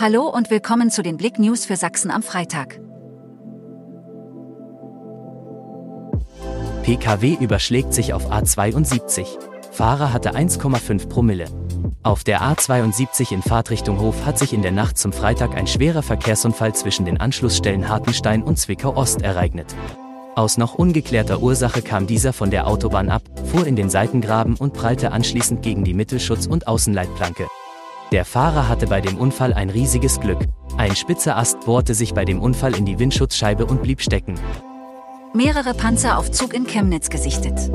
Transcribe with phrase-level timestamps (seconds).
[0.00, 2.78] Hallo und willkommen zu den Blick News für Sachsen am Freitag.
[6.84, 9.26] PKW überschlägt sich auf A72.
[9.72, 11.46] Fahrer hatte 1,5 Promille.
[12.04, 16.04] Auf der A72 in Fahrtrichtung Hof hat sich in der Nacht zum Freitag ein schwerer
[16.04, 19.74] Verkehrsunfall zwischen den Anschlussstellen Hartenstein und Zwickau Ost ereignet.
[20.36, 24.74] Aus noch ungeklärter Ursache kam dieser von der Autobahn ab, fuhr in den Seitengraben und
[24.74, 27.48] prallte anschließend gegen die Mittelschutz- und Außenleitplanke.
[28.10, 30.38] Der Fahrer hatte bei dem Unfall ein riesiges Glück.
[30.78, 34.40] Ein spitzer Ast bohrte sich bei dem Unfall in die Windschutzscheibe und blieb stecken.
[35.34, 37.70] Mehrere Panzer auf Zug in Chemnitz gesichtet.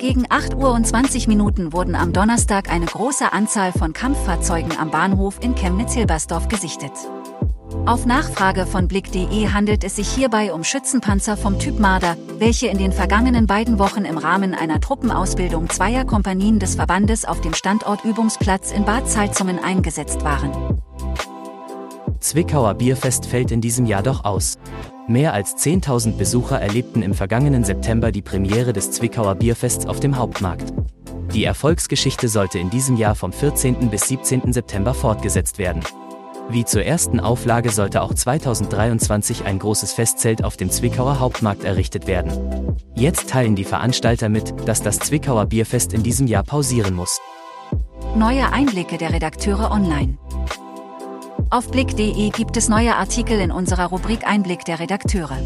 [0.00, 4.90] Gegen 8 Uhr und 20 Minuten wurden am Donnerstag eine große Anzahl von Kampffahrzeugen am
[4.90, 6.92] Bahnhof in Chemnitz-Hilbersdorf gesichtet.
[7.84, 12.78] Auf Nachfrage von Blick.de handelt es sich hierbei um Schützenpanzer vom Typ Marder, welche in
[12.78, 18.04] den vergangenen beiden Wochen im Rahmen einer Truppenausbildung zweier Kompanien des Verbandes auf dem Standort
[18.04, 20.80] Übungsplatz in Bad Salzungen eingesetzt waren.
[22.20, 24.58] Zwickauer Bierfest fällt in diesem Jahr doch aus.
[25.08, 30.16] Mehr als 10.000 Besucher erlebten im vergangenen September die Premiere des Zwickauer Bierfests auf dem
[30.16, 30.72] Hauptmarkt.
[31.32, 33.90] Die Erfolgsgeschichte sollte in diesem Jahr vom 14.
[33.90, 34.52] bis 17.
[34.52, 35.82] September fortgesetzt werden.
[36.48, 42.06] Wie zur ersten Auflage sollte auch 2023 ein großes Festzelt auf dem Zwickauer Hauptmarkt errichtet
[42.06, 42.76] werden.
[42.94, 47.20] Jetzt teilen die Veranstalter mit, dass das Zwickauer Bierfest in diesem Jahr pausieren muss.
[48.14, 50.18] Neue Einblicke der Redakteure online.
[51.50, 55.38] Auf blick.de gibt es neue Artikel in unserer Rubrik Einblick der Redakteure.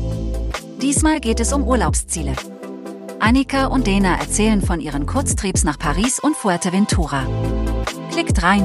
[0.82, 2.34] Diesmal geht es um Urlaubsziele.
[3.20, 7.26] Annika und Dena erzählen von ihren Kurztriebs nach Paris und Fuerteventura.
[8.10, 8.64] Klickt rein.